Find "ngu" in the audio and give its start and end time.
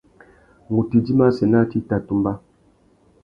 0.67-0.81